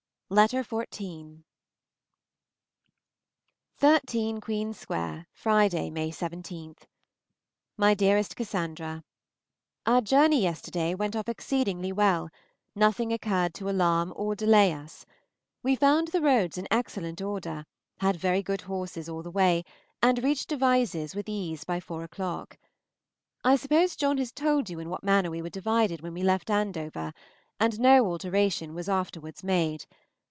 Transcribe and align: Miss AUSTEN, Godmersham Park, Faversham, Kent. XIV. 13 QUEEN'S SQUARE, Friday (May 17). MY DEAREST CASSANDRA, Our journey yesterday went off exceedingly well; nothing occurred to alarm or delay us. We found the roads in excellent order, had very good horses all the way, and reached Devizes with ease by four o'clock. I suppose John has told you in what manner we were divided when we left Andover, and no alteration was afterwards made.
Miss 0.33 0.53
AUSTEN, 0.53 1.43
Godmersham 1.43 1.43
Park, 3.81 3.81
Faversham, 3.81 3.81
Kent. 3.81 4.03
XIV. 4.05 4.07
13 4.07 4.39
QUEEN'S 4.39 4.79
SQUARE, 4.79 5.27
Friday 5.33 5.89
(May 5.89 6.09
17). 6.09 6.75
MY 7.75 7.93
DEAREST 7.93 8.35
CASSANDRA, 8.37 9.03
Our 9.85 9.99
journey 9.99 10.41
yesterday 10.41 10.95
went 10.95 11.17
off 11.17 11.27
exceedingly 11.27 11.91
well; 11.91 12.29
nothing 12.73 13.11
occurred 13.11 13.53
to 13.55 13.69
alarm 13.69 14.13
or 14.15 14.33
delay 14.33 14.71
us. 14.71 15.05
We 15.63 15.75
found 15.75 16.07
the 16.07 16.21
roads 16.21 16.57
in 16.57 16.65
excellent 16.71 17.21
order, 17.21 17.65
had 17.99 18.15
very 18.15 18.41
good 18.41 18.61
horses 18.61 19.09
all 19.09 19.23
the 19.23 19.29
way, 19.31 19.65
and 20.01 20.23
reached 20.23 20.47
Devizes 20.47 21.13
with 21.13 21.27
ease 21.27 21.65
by 21.65 21.81
four 21.81 22.03
o'clock. 22.05 22.57
I 23.43 23.57
suppose 23.57 23.97
John 23.97 24.17
has 24.17 24.31
told 24.31 24.69
you 24.69 24.79
in 24.79 24.87
what 24.87 25.03
manner 25.03 25.29
we 25.29 25.41
were 25.41 25.49
divided 25.49 25.99
when 25.99 26.13
we 26.13 26.23
left 26.23 26.49
Andover, 26.49 27.11
and 27.59 27.81
no 27.81 28.05
alteration 28.09 28.73
was 28.73 28.87
afterwards 28.87 29.43
made. 29.43 29.85